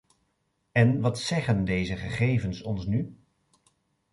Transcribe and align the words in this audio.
En 0.71 0.99
wat 1.01 1.19
zeggen 1.19 1.65
deze 1.65 1.95
gegevens 1.95 2.61
ons 2.61 2.85
nu? 2.85 3.17